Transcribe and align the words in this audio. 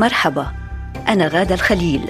مرحبا. 0.00 0.46
أنا 1.08 1.28
غادة 1.28 1.54
الخليل 1.54 2.00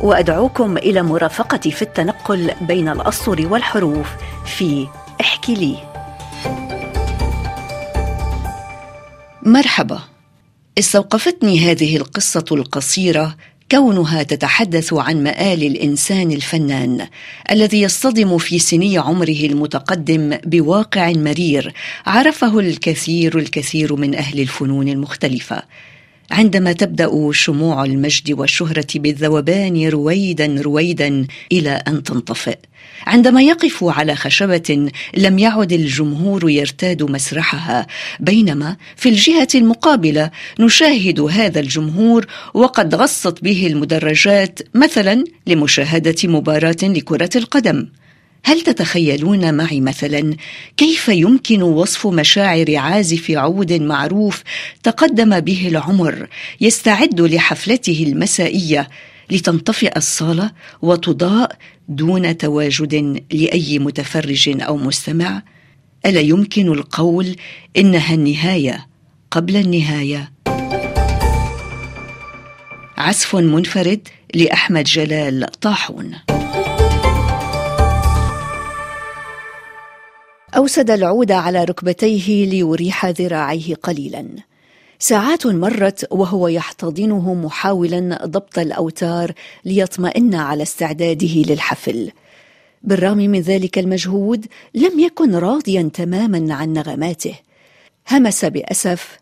وأدعوكم 0.00 0.76
إلى 0.76 1.02
مرافقتي 1.02 1.70
في 1.70 1.82
التنقل 1.82 2.50
بين 2.60 2.88
الأسطر 2.88 3.46
والحروف 3.46 4.08
في 4.46 4.86
احكي 5.20 5.54
لي. 5.54 5.76
مرحبا. 9.42 10.00
استوقفتني 10.78 11.70
هذه 11.70 11.96
القصة 11.96 12.44
القصيرة 12.52 13.36
كونها 13.70 14.22
تتحدث 14.22 14.92
عن 14.92 15.22
مآل 15.22 15.62
الإنسان 15.62 16.30
الفنان 16.30 17.08
الذي 17.50 17.82
يصطدم 17.82 18.38
في 18.38 18.58
سني 18.58 18.98
عمره 18.98 19.40
المتقدم 19.44 20.38
بواقع 20.44 21.12
مرير 21.12 21.74
عرفه 22.06 22.60
الكثير 22.60 23.38
الكثير 23.38 23.96
من 23.96 24.14
أهل 24.14 24.40
الفنون 24.40 24.88
المختلفة. 24.88 25.62
عندما 26.30 26.72
تبدأ 26.72 27.32
شموع 27.32 27.84
المجد 27.84 28.32
والشهرة 28.32 28.86
بالذوبان 28.94 29.88
رويدا 29.88 30.62
رويدا 30.62 31.26
إلى 31.52 31.70
أن 31.88 32.02
تنطفئ. 32.02 32.58
عندما 33.06 33.42
يقف 33.42 33.84
على 33.84 34.16
خشبة 34.16 34.90
لم 35.16 35.38
يعد 35.38 35.72
الجمهور 35.72 36.50
يرتاد 36.50 37.02
مسرحها 37.02 37.86
بينما 38.20 38.76
في 38.96 39.08
الجهة 39.08 39.48
المقابلة 39.54 40.30
نشاهد 40.60 41.20
هذا 41.20 41.60
الجمهور 41.60 42.26
وقد 42.54 42.94
غصت 42.94 43.44
به 43.44 43.66
المدرجات 43.66 44.58
مثلا 44.74 45.24
لمشاهدة 45.46 46.16
مباراة 46.24 46.76
لكرة 46.82 47.30
القدم. 47.36 47.86
هل 48.44 48.60
تتخيلون 48.60 49.54
معي 49.54 49.80
مثلا 49.80 50.36
كيف 50.76 51.08
يمكن 51.08 51.62
وصف 51.62 52.06
مشاعر 52.06 52.76
عازف 52.76 53.30
عود 53.30 53.72
معروف 53.72 54.42
تقدم 54.82 55.40
به 55.40 55.68
العمر 55.68 56.28
يستعد 56.60 57.20
لحفلته 57.20 58.04
المسائية 58.08 58.88
لتنطفئ 59.30 59.96
الصالة 59.96 60.50
وتضاء 60.82 61.56
دون 61.88 62.36
تواجد 62.36 63.22
لأي 63.32 63.78
متفرج 63.78 64.62
أو 64.62 64.76
مستمع؟ 64.76 65.42
ألا 66.06 66.20
يمكن 66.20 66.72
القول 66.72 67.36
إنها 67.76 68.14
النهاية 68.14 68.86
قبل 69.30 69.56
النهاية؟ 69.56 70.32
عزف 72.98 73.36
منفرد 73.36 74.08
لأحمد 74.34 74.84
جلال 74.84 75.46
طاحون 75.60 76.14
أوسد 80.56 80.90
العود 80.90 81.32
على 81.32 81.64
ركبتيه 81.64 82.46
ليريح 82.46 83.06
ذراعيه 83.06 83.74
قليلا. 83.74 84.26
ساعات 84.98 85.46
مرت 85.46 86.06
وهو 86.10 86.48
يحتضنه 86.48 87.34
محاولا 87.34 88.26
ضبط 88.26 88.58
الأوتار 88.58 89.32
ليطمئن 89.64 90.34
على 90.34 90.62
استعداده 90.62 91.34
للحفل. 91.34 92.10
بالرغم 92.82 93.16
من 93.16 93.40
ذلك 93.40 93.78
المجهود 93.78 94.46
لم 94.74 95.00
يكن 95.00 95.34
راضيا 95.34 95.90
تماما 95.94 96.54
عن 96.54 96.72
نغماته. 96.72 97.34
همس 98.10 98.44
بأسف. 98.44 99.18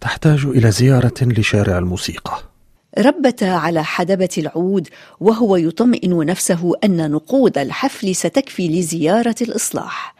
تحتاج 0.00 0.44
إلى 0.46 0.70
زيارة 0.70 1.14
لشارع 1.22 1.78
الموسيقى. 1.78 2.49
ربت 2.98 3.42
على 3.42 3.84
حدبة 3.84 4.28
العود 4.38 4.88
وهو 5.20 5.56
يطمئن 5.56 6.26
نفسه 6.26 6.72
أن 6.84 7.10
نقود 7.10 7.58
الحفل 7.58 8.14
ستكفي 8.14 8.68
لزيارة 8.68 9.34
الإصلاح. 9.42 10.14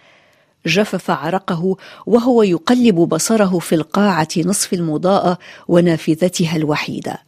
جفف 0.67 1.11
عرقه 1.11 1.77
وهو 2.07 2.43
يقلب 2.43 2.95
بصره 2.95 3.59
في 3.59 3.75
القاعة 3.75 4.29
نصف 4.39 4.73
المضاءة 4.73 5.39
ونافذتها 5.69 6.57
الوحيدة. 6.57 7.19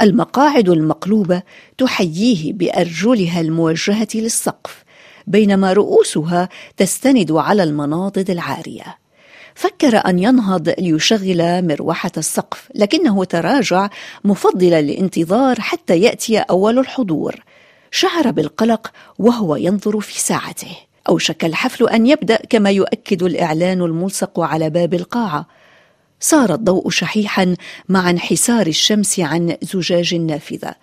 المقاعد 0.00 0.68
المقلوبة 0.68 1.42
تحييه 1.78 2.52
بأرجلها 2.52 3.40
الموجهة 3.40 4.08
للسقف 4.14 4.84
بينما 5.26 5.72
رؤوسها 5.72 6.48
تستند 6.76 7.32
على 7.32 7.62
المناضد 7.62 8.30
العارية. 8.30 8.98
فكر 9.58 9.96
أن 10.06 10.18
ينهض 10.18 10.68
ليشغل 10.78 11.66
مروحة 11.66 12.10
السقف 12.16 12.68
لكنه 12.74 13.24
تراجع 13.24 13.88
مفضلا 14.24 14.78
الانتظار 14.78 15.60
حتى 15.60 16.00
يأتي 16.00 16.38
أول 16.38 16.78
الحضور. 16.78 17.34
شعر 17.90 18.30
بالقلق 18.30 18.92
وهو 19.18 19.56
ينظر 19.56 20.00
في 20.00 20.20
ساعته. 20.20 20.76
أوشك 21.08 21.44
الحفل 21.44 21.88
أن 21.88 22.06
يبدأ 22.06 22.36
كما 22.50 22.70
يؤكد 22.70 23.22
الإعلان 23.22 23.82
الملصق 23.82 24.40
على 24.40 24.70
باب 24.70 24.94
القاعة. 24.94 25.46
صار 26.20 26.54
الضوء 26.54 26.90
شحيحا 26.90 27.56
مع 27.88 28.10
انحسار 28.10 28.66
الشمس 28.66 29.20
عن 29.20 29.56
زجاج 29.62 30.14
النافذة. 30.14 30.74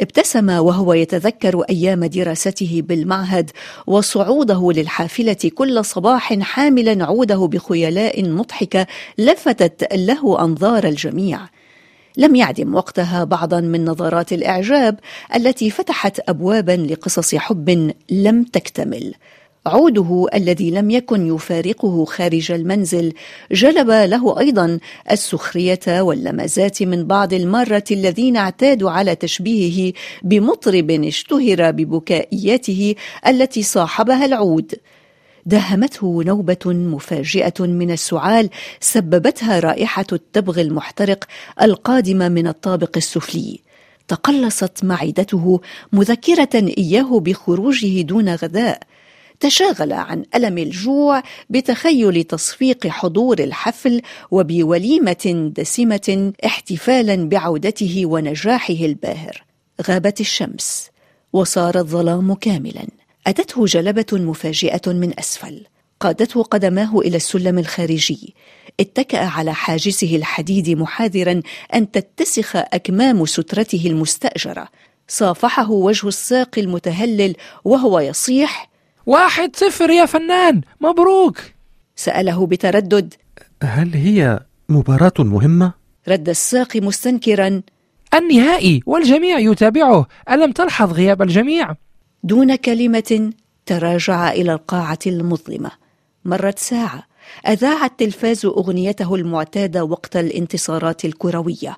ابتسم 0.00 0.50
وهو 0.50 0.92
يتذكر 0.92 1.62
أيام 1.70 2.04
دراسته 2.04 2.82
بالمعهد 2.84 3.50
وصعوده 3.86 4.72
للحافلة 4.72 5.50
كل 5.54 5.84
صباح 5.84 6.34
حاملا 6.38 7.04
عوده 7.04 7.46
بخيلاء 7.46 8.28
مضحكة 8.28 8.86
لفتت 9.18 9.94
له 9.94 10.44
أنظار 10.44 10.84
الجميع. 10.84 11.40
لم 12.16 12.34
يعدم 12.34 12.74
وقتها 12.74 13.24
بعضا 13.24 13.60
من 13.60 13.84
نظرات 13.84 14.32
الإعجاب 14.32 15.00
التي 15.34 15.70
فتحت 15.70 16.20
ابوابا 16.28 16.72
لقصص 16.72 17.34
حب 17.34 17.92
لم 18.10 18.44
تكتمل. 18.44 19.14
عوده 19.66 20.26
الذي 20.34 20.70
لم 20.70 20.90
يكن 20.90 21.34
يفارقه 21.34 22.04
خارج 22.04 22.52
المنزل 22.52 23.12
جلب 23.52 23.90
له 23.90 24.38
أيضا 24.38 24.78
السخرية 25.10 26.00
واللمزات 26.00 26.82
من 26.82 27.04
بعض 27.04 27.32
المارة 27.32 27.84
الذين 27.90 28.36
اعتادوا 28.36 28.90
على 28.90 29.14
تشبيهه 29.14 29.92
بمطرب 30.22 30.90
اشتهر 30.90 31.70
ببكائياته 31.70 32.94
التي 33.26 33.62
صاحبها 33.62 34.24
العود. 34.24 34.74
داهمته 35.46 36.22
نوبة 36.26 36.66
مفاجئة 36.66 37.60
من 37.60 37.90
السعال 37.90 38.50
سببتها 38.80 39.60
رائحة 39.60 40.06
التبغ 40.12 40.60
المحترق 40.60 41.24
القادمه 41.62 42.28
من 42.28 42.46
الطابق 42.46 42.96
السفلي. 42.96 43.60
تقلصت 44.08 44.84
معدته 44.84 45.60
مذكرة 45.92 46.54
إياه 46.54 47.20
بخروجه 47.20 48.02
دون 48.02 48.34
غذاء. 48.34 48.80
تشاغل 49.40 49.92
عن 49.92 50.24
ألم 50.34 50.58
الجوع 50.58 51.22
بتخيل 51.50 52.24
تصفيق 52.24 52.86
حضور 52.86 53.38
الحفل 53.38 54.02
وبوليمة 54.30 55.50
دسمة 55.56 56.32
احتفالا 56.44 57.28
بعودته 57.28 58.02
ونجاحه 58.06 58.74
الباهر. 58.74 59.44
غابت 59.82 60.20
الشمس 60.20 60.90
وصار 61.32 61.78
الظلام 61.78 62.34
كاملا. 62.34 62.86
أتته 63.26 63.64
جلبة 63.66 64.06
مفاجئة 64.12 64.92
من 64.92 65.18
أسفل. 65.18 65.66
قادته 66.00 66.42
قدماه 66.42 66.98
إلى 66.98 67.16
السلم 67.16 67.58
الخارجي. 67.58 68.34
اتكأ 68.80 69.18
على 69.18 69.54
حاجزه 69.54 70.16
الحديد 70.16 70.70
محاذرا 70.70 71.42
أن 71.74 71.90
تتسخ 71.90 72.56
أكمام 72.56 73.26
سترته 73.26 73.82
المستأجرة. 73.86 74.68
صافحه 75.08 75.70
وجه 75.70 76.08
الساق 76.08 76.58
المتهلل 76.58 77.34
وهو 77.64 78.00
يصيح 78.00 78.75
واحد 79.06 79.56
صفر 79.56 79.90
يا 79.90 80.06
فنان 80.06 80.60
مبروك. 80.80 81.38
سأله 81.96 82.46
بتردد. 82.46 83.14
هل 83.62 83.94
هي 83.94 84.40
مباراة 84.68 85.12
مهمة؟ 85.18 85.72
رد 86.08 86.28
الساق 86.28 86.76
مستنكرا. 86.76 87.62
النهائي 88.14 88.82
والجميع 88.86 89.38
يتابعه. 89.38 90.06
ألم 90.30 90.52
تلحظ 90.52 90.92
غياب 90.92 91.22
الجميع؟ 91.22 91.74
دون 92.24 92.56
كلمة 92.56 93.32
تراجع 93.66 94.32
إلى 94.32 94.52
القاعة 94.52 94.98
المظلمة. 95.06 95.70
مرت 96.24 96.58
ساعة. 96.58 97.02
أذاع 97.48 97.84
التلفاز 97.84 98.44
أغنيته 98.44 99.14
المعتادة 99.14 99.84
وقت 99.84 100.16
الانتصارات 100.16 101.04
الكروية. 101.04 101.76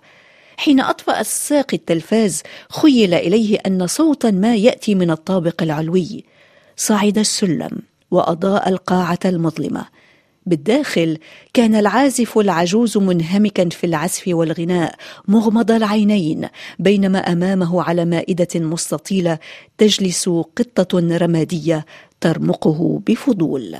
حين 0.56 0.80
أطفأ 0.80 1.20
الساق 1.20 1.66
التلفاز 1.72 2.42
خيل 2.70 3.14
إليه 3.14 3.58
أن 3.66 3.86
صوتا 3.86 4.30
ما 4.30 4.56
يأتي 4.56 4.94
من 4.94 5.10
الطابق 5.10 5.62
العلوي. 5.62 6.24
صعد 6.80 7.18
السلم 7.18 7.70
وأضاء 8.10 8.68
القاعة 8.68 9.18
المظلمة. 9.24 9.86
بالداخل 10.46 11.18
كان 11.54 11.74
العازف 11.74 12.38
العجوز 12.38 12.98
منهمكا 12.98 13.68
في 13.68 13.84
العزف 13.84 14.22
والغناء 14.28 14.94
مغمض 15.28 15.70
العينين 15.70 16.48
بينما 16.78 17.18
أمامه 17.18 17.82
على 17.82 18.04
مائدة 18.04 18.48
مستطيلة 18.54 19.38
تجلس 19.78 20.28
قطة 20.28 21.16
رمادية 21.16 21.86
ترمقه 22.20 23.00
بفضول. 23.06 23.76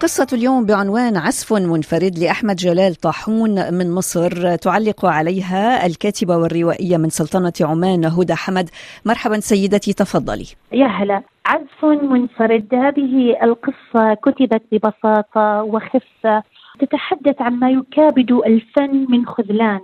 قصة 0.00 0.26
اليوم 0.32 0.66
بعنوان 0.66 1.16
عزف 1.16 1.52
منفرد 1.52 2.18
لأحمد 2.18 2.56
جلال 2.56 2.94
طاحون 2.94 3.74
من 3.74 3.90
مصر 3.90 4.56
تعلق 4.56 5.06
عليها 5.06 5.86
الكاتبة 5.86 6.36
والروائية 6.36 6.96
من 6.96 7.08
سلطنة 7.08 7.52
عمان 7.60 8.04
هدى 8.04 8.34
حمد. 8.34 8.70
مرحبا 9.04 9.40
سيدتي 9.40 9.92
تفضلي. 9.92 10.46
يا 10.72 10.86
هلا. 10.86 11.22
عزف 11.46 11.84
منفرد 11.84 12.74
هذه 12.74 13.36
القصة 13.42 14.14
كتبت 14.14 14.62
ببساطة 14.72 15.62
وخفة 15.62 16.42
تتحدث 16.80 17.42
عما 17.42 17.70
يكابد 17.70 18.32
الفن 18.32 19.06
من 19.08 19.26
خذلان. 19.26 19.80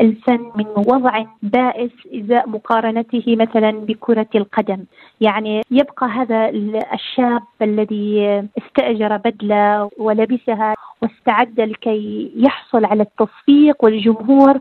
الفن 0.00 0.50
من 0.56 0.66
وضع 0.76 1.24
بائس 1.42 1.90
إزاء 2.14 2.48
مقارنته 2.48 3.36
مثلا 3.36 3.70
بكرة 3.70 4.26
القدم، 4.34 4.84
يعني 5.20 5.62
يبقى 5.70 6.06
هذا 6.06 6.48
الشاب 6.94 7.42
الذي 7.62 8.42
استأجر 8.58 9.16
بدلة 9.16 9.90
ولبسها 9.98 10.74
واستعد 11.02 11.60
لكي 11.60 12.32
يحصل 12.36 12.84
على 12.84 13.02
التصفيق 13.02 13.84
والجمهور 13.84 14.58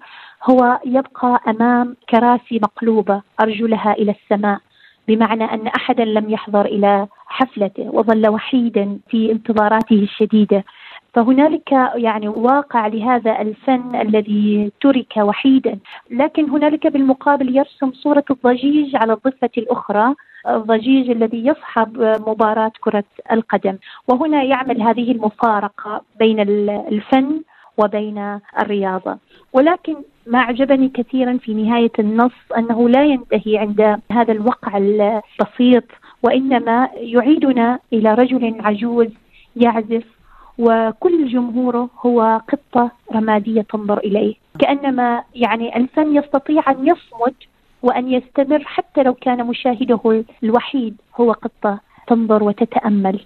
هو 0.50 0.80
يبقى 0.86 1.40
أمام 1.48 1.96
كراسي 2.10 2.60
مقلوبة 2.64 3.22
أرجلها 3.42 3.94
إلى 3.94 4.12
السماء 4.12 4.60
بمعنى 5.08 5.44
أن 5.44 5.68
احدا 5.68 6.06
لم 6.06 6.30
يحضر 6.30 6.66
إلى 6.66 7.08
حفلته 7.28 7.90
وظل 7.94 8.30
وحيدا 8.30 9.00
في 9.10 9.32
انتظاراته 9.32 9.96
الشديدة. 9.96 10.64
فهنالك 11.18 11.72
يعني 11.96 12.28
واقع 12.28 12.88
لهذا 12.88 13.42
الفن 13.42 13.96
الذي 13.96 14.72
ترك 14.82 15.18
وحيدا. 15.18 15.80
لكن 16.12 16.50
هنالك 16.50 16.88
بالمقابل 16.88 17.58
يرسم 17.58 17.92
صورة 17.92 18.24
الضجيج 18.30 18.96
على 18.96 19.14
الضفة 19.14 19.50
الأخرى 19.58 20.14
الضجيج 20.48 21.10
الذي 21.10 21.46
يصحب 21.48 21.98
مباراة 22.28 22.72
كرة 22.82 23.04
القدم. 23.32 23.78
وهنا 24.08 24.44
يعمل 24.44 24.82
هذه 24.82 25.12
المفارقة 25.12 26.02
بين 26.20 26.40
الفن 26.88 27.42
وبين 27.78 28.40
الرياضة. 28.60 29.18
ولكن 29.54 29.96
ما 30.28 30.40
أعجبني 30.40 30.90
كثيرا 30.90 31.38
في 31.38 31.54
نهاية 31.54 31.92
النص 32.00 32.38
أنه 32.58 32.90
لا 32.90 33.06
ينتهي 33.06 33.58
عند 33.58 34.00
هذا 34.12 34.32
الوقع 34.32 34.78
البسيط 34.78 35.84
وإنما 36.24 36.90
يعيدنا 36.96 37.80
إلى 37.94 38.14
رجل 38.14 38.56
عجوز 38.60 39.08
يعزف 39.56 40.17
وكل 40.58 41.28
جمهوره 41.28 41.90
هو 42.06 42.42
قطة 42.52 42.92
رمادية 43.14 43.62
تنظر 43.62 43.98
إليه. 43.98 44.36
كأنما 44.60 45.24
يعني 45.36 45.78
الفن 45.78 46.16
يستطيع 46.16 46.72
أن 46.72 46.88
يصمد 46.88 47.34
وأن 47.84 48.12
يستمر 48.12 48.64
حتى 48.66 49.04
لو 49.04 49.14
كان 49.14 49.48
مشاهده 49.48 50.24
الوحيد 50.44 50.96
هو 51.22 51.32
قطة 51.32 51.80
تنظر 52.08 52.44
وتتأمل. 52.44 53.20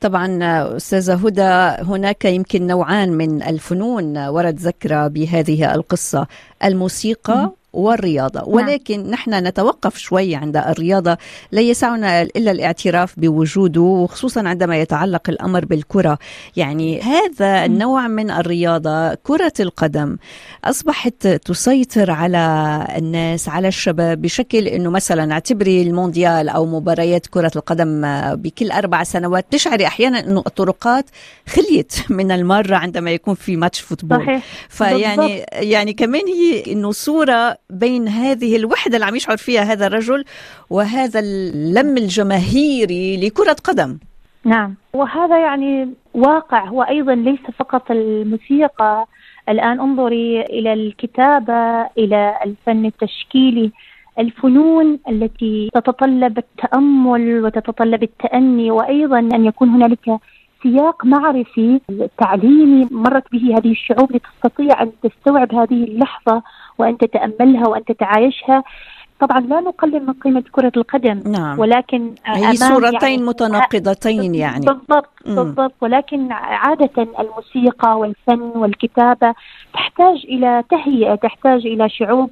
طبعا 0.00 0.38
أستاذة 0.76 1.26
هدى 1.26 1.82
هناك 1.90 2.24
يمكن 2.24 2.66
نوعان 2.66 3.12
من 3.12 3.42
الفنون 3.42 4.18
ورد 4.28 4.54
ذكرى 4.54 5.08
بهذه 5.08 5.74
القصة. 5.74 6.26
الموسيقى 6.64 7.50
والرياضة 7.74 8.40
نعم. 8.40 8.48
ولكن 8.48 9.10
نحن 9.10 9.34
نتوقف 9.34 9.98
شوي 9.98 10.34
عند 10.34 10.56
الرياضة 10.56 11.18
لا 11.52 11.60
يسعنا 11.60 12.22
إلا 12.22 12.50
الاعتراف 12.50 13.14
بوجوده 13.16 13.80
وخصوصا 13.80 14.48
عندما 14.48 14.76
يتعلق 14.76 15.30
الأمر 15.30 15.64
بالكرة 15.64 16.18
يعني 16.56 17.00
هذا 17.00 17.64
النوع 17.64 18.08
من 18.08 18.30
الرياضة 18.30 19.14
كرة 19.14 19.52
القدم 19.60 20.16
أصبحت 20.64 21.26
تسيطر 21.26 22.10
على 22.10 22.86
الناس 22.96 23.48
على 23.48 23.68
الشباب 23.68 24.22
بشكل 24.22 24.68
أنه 24.68 24.90
مثلا 24.90 25.32
اعتبري 25.32 25.82
المونديال 25.82 26.48
أو 26.48 26.66
مباريات 26.66 27.26
كرة 27.26 27.52
القدم 27.56 28.02
بكل 28.34 28.70
أربع 28.70 29.02
سنوات 29.02 29.46
تشعري 29.50 29.86
أحيانا 29.86 30.18
أنه 30.18 30.42
الطرقات 30.46 31.04
خليت 31.48 31.94
من 32.10 32.30
المرة 32.30 32.76
عندما 32.76 33.10
يكون 33.10 33.34
في 33.34 33.56
ماتش 33.56 33.80
فوتبول 33.80 34.18
صحيح. 34.18 34.42
فيعني. 34.68 35.44
يعني 35.52 35.92
كمان 35.92 36.22
هي 36.26 36.72
أنه 36.72 36.92
صورة 36.92 37.56
بين 37.70 38.08
هذه 38.08 38.56
الوحدة 38.56 38.94
اللي 38.94 39.06
عم 39.06 39.16
يشعر 39.16 39.36
فيها 39.36 39.62
هذا 39.62 39.86
الرجل 39.86 40.24
وهذا 40.70 41.20
اللم 41.20 41.96
الجماهيري 41.96 43.26
لكرة 43.26 43.56
قدم. 43.64 43.98
نعم. 44.44 44.74
وهذا 44.92 45.38
يعني 45.38 45.88
واقع. 46.14 46.64
هو 46.64 46.82
أيضا 46.82 47.14
ليس 47.14 47.40
فقط 47.58 47.90
الموسيقى. 47.90 49.06
الآن 49.48 49.80
انظري 49.80 50.40
إلى 50.42 50.72
الكتابة 50.72 51.86
إلى 51.98 52.38
الفن 52.44 52.86
التشكيلي. 52.86 53.72
الفنون 54.18 54.98
التي 55.08 55.70
تتطلب 55.74 56.38
التأمل 56.38 57.44
وتتطلب 57.44 58.02
التأني 58.02 58.70
وأيضا 58.70 59.18
أن 59.18 59.44
يكون 59.44 59.68
هنالك 59.68 60.20
سياق 60.64 61.04
معرفي 61.04 61.80
تعليمي 62.18 62.88
مرت 62.90 63.32
به 63.32 63.58
هذه 63.58 63.70
الشعوب 63.70 64.12
لتستطيع 64.12 64.82
أن 64.82 64.92
تستوعب 65.02 65.54
هذه 65.54 65.84
اللحظة 65.84 66.42
وأن 66.78 66.98
تتأملها 66.98 67.68
وأن 67.68 67.84
تتعايشها. 67.84 68.64
طبعا 69.20 69.40
لا 69.40 69.60
نقلل 69.60 70.06
من 70.06 70.12
قيمة 70.12 70.44
كرة 70.52 70.72
القدم 70.76 71.22
نعم. 71.26 71.58
ولكن 71.58 72.14
هي 72.24 72.56
صورتين 72.56 73.10
يعني 73.10 73.22
متناقضتين 73.22 74.34
يعني. 74.34 74.66
بالضبط 74.66 75.08
بالضبط. 75.26 75.72
ولكن 75.80 76.32
عادة 76.32 77.02
الموسيقى 77.20 77.98
والفن 77.98 78.40
والكتابة 78.40 79.34
تحتاج 79.74 80.24
إلى 80.24 80.64
تهيئة 80.70 81.14
تحتاج 81.14 81.66
إلى 81.66 81.88
شعوب 81.88 82.30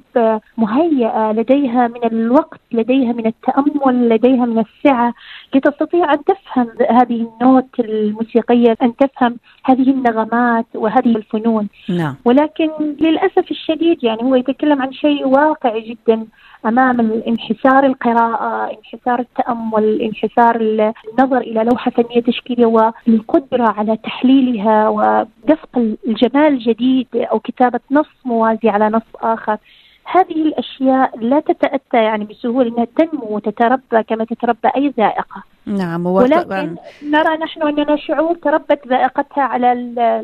مهيئة 0.57 1.31
لديها 1.31 1.87
من 1.87 2.03
الوقت 2.03 2.59
لديها 2.71 3.13
من 3.13 3.25
التأمل 3.25 4.09
لديها 4.09 4.45
من 4.45 4.59
السعة 4.59 5.13
لتستطيع 5.55 6.13
أن 6.13 6.23
تفهم 6.23 6.69
هذه 6.89 7.27
النوت 7.27 7.79
الموسيقية 7.79 8.77
أن 8.81 8.95
تفهم 8.95 9.37
هذه 9.65 9.89
النغمات 9.89 10.65
وهذه 10.75 11.15
الفنون. 11.15 11.67
نعم. 11.89 12.15
ولكن 12.25 12.69
للأسف 12.79 13.51
الشديد 13.51 14.03
يعني 14.03 14.23
هو 14.23 14.35
يتكلم 14.35 14.81
عن 14.81 14.93
شيء 14.93 15.27
واقعي 15.27 15.81
جدا. 15.81 16.25
أمام 16.65 17.23
انحسار 17.27 17.85
القراءة، 17.85 18.71
انحسار 18.77 19.19
التأمل، 19.19 20.01
انحسار 20.01 20.55
النظر 20.61 21.37
إلى 21.37 21.63
لوحة 21.63 21.91
فنية 21.91 22.21
تشكيلية 22.21 22.65
والقدرة 22.65 23.69
على 23.69 23.97
تحليلها 23.97 24.89
ودفق 24.89 25.77
الجمال 26.07 26.53
الجديد 26.53 27.07
أو 27.15 27.39
كتابة 27.39 27.79
نص 27.91 28.09
موازي 28.25 28.69
على 28.69 28.89
نص 28.89 29.15
آخر. 29.21 29.57
هذه 30.05 30.31
الأشياء 30.31 31.19
لا 31.19 31.39
تتأتى 31.39 31.97
يعني 31.97 32.25
بسهولة 32.25 32.69
إنها 32.69 32.87
تنمو 32.97 33.27
وتتربى 33.29 34.03
كما 34.07 34.25
تتربى 34.25 34.67
أي 34.75 34.93
ذائقة. 34.97 35.43
نعم 35.65 36.05
ولكن 36.05 36.75
نرى 37.03 37.37
نحن 37.37 37.61
أننا 37.61 37.95
شعوب 37.95 38.41
تربت 38.41 38.87
ذائقتها 38.87 39.43
على 39.43 39.71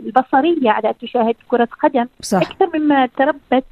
البصرية 0.05 0.71
على 0.71 0.89
ان 0.89 0.97
تشاهد 1.01 1.35
كرة 1.47 1.67
قدم 1.83 2.05
صح. 2.21 2.41
أكثر 2.41 2.79
مما 2.79 3.05
تربت 3.05 3.65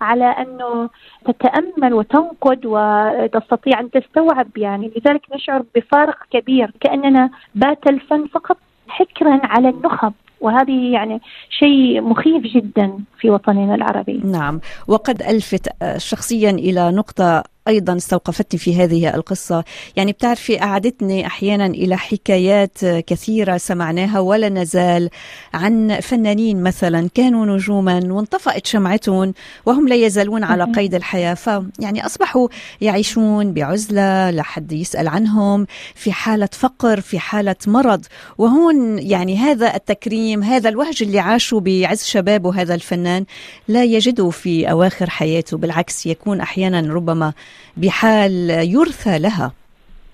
على 0.00 0.24
أنه 0.24 0.90
تتأمل 1.24 1.94
وتنقد 1.94 2.60
وتستطيع 2.64 3.80
أن 3.80 3.90
تستوعب 3.90 4.48
يعني. 4.56 4.92
لذلك 4.96 5.22
نشعر 5.34 5.64
بفارق 5.74 6.16
كبير 6.30 6.72
كأننا 6.80 7.30
بات 7.54 7.86
الفن 7.86 8.26
فقط 8.26 8.56
حكرا 8.88 9.40
على 9.44 9.68
النخب. 9.68 10.12
وهذه 10.40 10.92
يعني 10.92 11.20
شيء 11.50 12.00
مخيف 12.00 12.42
جدا 12.42 12.98
في 13.18 13.30
وطننا 13.30 13.74
العربي. 13.74 14.20
نعم. 14.24 14.60
وقد 14.88 15.22
ألفت 15.22 15.68
شخصيا 15.96 16.50
إلى 16.50 16.90
نقطة 16.90 17.42
أيضا 17.68 17.96
استوقفتني 17.96 18.60
في 18.60 18.76
هذه 18.76 19.14
القصة. 19.14 19.64
يعني 19.96 20.12
بتعرفي 20.12 20.62
أعادتني 20.62 21.26
أحيانا 21.26 21.66
إلى 21.66 21.96
حكايات 21.96 22.78
كثيرة 22.84 23.56
سمعناها 23.56 24.20
ولا 24.20 24.48
نزال 24.48 25.10
عن 25.54 26.00
فنانين 26.00 26.62
مثلا 26.62 27.08
كانوا 27.14 27.46
نجوما 27.46 28.00
وانطفأت 28.12 28.66
شمعتهم 28.66 29.34
وهم 29.66 29.88
لا 29.88 29.94
يزالون 29.94 30.44
على 30.44 30.64
قيد 30.64 30.94
الحياة. 30.94 31.34
فيعني 31.34 32.06
أصبحوا 32.06 32.48
يعيشون 32.80 33.52
بعزلة 33.52 34.30
لا 34.30 34.42
حد 34.42 34.72
يسأل 34.72 35.08
عنهم 35.08 35.66
في 35.94 36.12
حالة 36.12 36.48
فقر 36.52 37.00
في 37.00 37.18
حالة 37.18 37.56
مرض. 37.66 38.04
وهون 38.38 38.98
يعني 38.98 39.36
هذا 39.36 39.74
التكريم 39.74 40.42
هذا 40.42 40.68
الوهج 40.68 41.02
اللي 41.02 41.18
عاشوا 41.18 41.60
بعز 41.60 42.04
شبابه 42.04 42.62
هذا 42.62 42.74
الفنان 42.74 43.24
لا 43.68 43.84
يجده 43.84 44.30
في 44.30 44.70
أواخر 44.70 45.10
حياته. 45.10 45.56
بالعكس 45.56 46.06
يكون 46.06 46.40
أحيانا 46.40 46.94
ربما 46.94 47.32
بحال 47.76 48.50
يرثى 48.50 49.18
لها. 49.18 49.52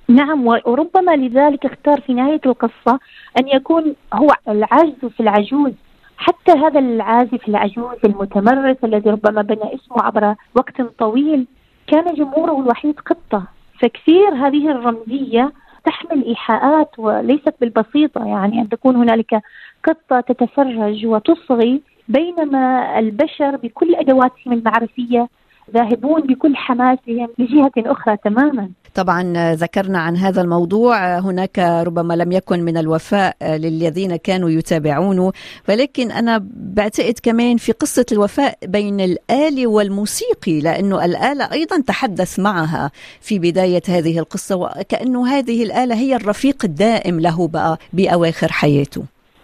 نعم 0.08 0.46
وربما 0.46 1.16
لذلك 1.16 1.66
اختار 1.66 2.00
في 2.00 2.14
نهاية 2.14 2.40
القصة 2.46 2.98
أن 3.38 3.48
يكون 3.48 3.94
هو 4.14 4.28
العجز 4.48 5.04
في 5.16 5.20
العجوز. 5.20 5.72
حتى 6.18 6.52
هذا 6.52 6.78
العازف 6.78 7.48
العجوز 7.48 7.96
المتمرس 8.04 8.76
الذي 8.84 9.10
ربما 9.10 9.42
بنى 9.42 9.74
اسمه 9.74 10.02
عبر 10.02 10.34
وقت 10.54 10.82
طويل 10.98 11.46
كان 11.86 12.14
جمهوره 12.14 12.60
الوحيد 12.60 13.00
قطة. 13.00 13.42
فكثير 13.80 14.34
هذه 14.34 14.70
الرمزية 14.70 15.52
تحمل 15.84 16.24
إيحاءات 16.24 16.98
وليست 16.98 17.54
بالبسيطة. 17.60 18.26
يعني 18.26 18.60
أن 18.60 18.68
تكون 18.68 18.96
هنالك 18.96 19.42
قطة 19.84 20.20
تتفرج 20.20 21.06
وتصغي 21.06 21.80
بينما 22.08 22.98
البشر 22.98 23.56
بكل 23.56 23.94
أدواتهم 23.94 24.52
المعرفية 24.52 25.28
ذاهبون 25.74 26.20
بكل 26.20 26.56
حماسهم 26.56 27.28
لجهة 27.38 27.72
أخرى 27.78 28.16
تماما. 28.16 28.70
طبعا 28.94 29.54
ذكرنا 29.54 29.98
عن 29.98 30.16
هذا 30.16 30.42
الموضوع 30.42 31.18
هناك 31.18 31.58
ربما 31.58 32.14
لم 32.14 32.32
يكن 32.32 32.62
من 32.62 32.76
الوفاء 32.76 33.36
للذين 33.42 34.16
كانوا 34.16 34.50
يتابعونه 34.50 35.32
ولكن 35.68 36.10
أنا 36.10 36.44
بعتقد 36.56 37.14
كمان 37.22 37.56
في 37.56 37.72
قصة 37.72 38.06
الوفاء 38.12 38.58
بين 38.66 39.00
الآلي 39.00 39.66
والموسيقي 39.66 40.60
لأنه 40.60 41.04
الآلة 41.04 41.52
أيضا 41.52 41.80
تحدث 41.80 42.38
معها 42.38 42.90
في 43.20 43.38
بداية 43.38 43.82
هذه 43.88 44.18
القصة 44.18 44.56
وكأنه 44.56 45.26
هذه 45.28 45.62
الآلة 45.62 45.94
هي 45.94 46.16
الرفيق 46.16 46.64
الدائم 46.64 47.20
له 47.20 47.48
بقى 47.48 47.78
بأواخر 47.92 48.52
حياته. 48.52 49.02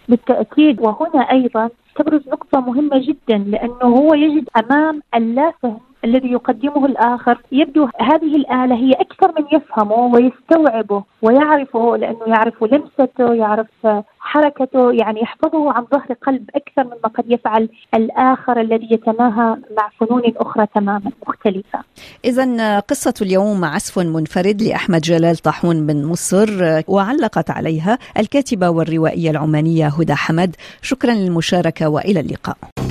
بالتأكيد. 0.09 0.81
وهنا 0.81 1.31
أيضا 1.33 1.69
تبرز 1.97 2.21
نقطة 2.29 2.61
مهمة 2.61 2.99
جدا 3.09 3.39
لأنه 3.39 3.85
هو 3.97 4.15
يجد 4.15 4.49
أمام 4.57 5.03
اللافه 5.15 5.77
الذي 6.05 6.33
يقدمه 6.33 6.87
الآخر 6.87 7.41
يبدو 7.53 7.89
هذه 8.01 8.37
الآلة 8.37 8.75
هي 8.75 8.93
أكثر 8.93 9.33
من 9.39 9.47
يفهمه 9.53 10.15
ويستوعبه 10.15 11.05
ويعرفه 11.23 11.97
لأنه 11.97 12.27
يعرف 12.27 12.65
لمسته 12.65 13.35
يعرف 13.35 13.67
حركته 14.19 14.93
يعني 14.93 15.21
يحفظه 15.21 15.73
عن 15.73 15.85
ظهر 15.93 16.13
قلب 16.27 16.51
أكثر 16.55 16.85
مما 16.85 17.09
قد 17.15 17.25
يفعل 17.31 17.69
الآخر 17.95 18.61
الذي 18.61 18.89
يتماهى 18.91 19.57
مع 19.77 19.89
فنون 20.01 20.23
أخرى 20.37 20.67
تماما 20.75 21.11
مختلفة. 21.29 21.79
إذا 22.25 22.79
قصة 22.79 23.15
اليوم 23.23 23.65
عزف 23.65 23.99
منفرد 23.99 24.63
لأحمد 24.63 25.01
جلال 25.01 25.37
طاحون 25.37 25.77
من 25.77 26.05
مصر 26.05 26.83
وعلقت 26.89 27.51
عليها 27.51 27.99
الكاتبة 28.19 28.69
والروائية 28.69 29.31
العمانية 29.31 29.87
هدى 29.87 30.15
حمد. 30.15 30.57
شكرا 30.83 31.13
للمشاركة 31.15 31.89
وإلى 31.89 32.21
اللقاء. 32.21 32.82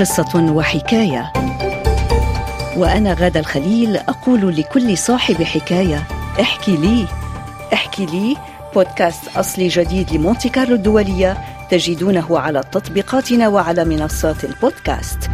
قصة 0.00 0.52
وحكاية. 0.52 1.32
وأنا 2.76 3.14
غادة 3.14 3.40
الخليل 3.40 3.96
أقول 3.96 4.56
لكل 4.56 4.98
صاحب 4.98 5.42
حكاية 5.42 6.02
احكي 6.40 6.76
لي 6.76 7.06
احكي 7.72 8.06
لي 8.06 8.36
بودكاست 8.74 9.36
أصلي 9.36 9.68
جديد 9.68 10.12
لمونتي 10.12 10.48
كارلو 10.48 10.74
الدولية 10.74 11.38
تجدونه 11.70 12.38
على 12.38 12.62
تطبيقاتنا 12.72 13.48
وعلى 13.48 13.84
منصات 13.84 14.44
البودكاست. 14.44 15.30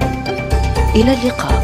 إلى 0.94 1.14
اللقاء. 1.14 1.55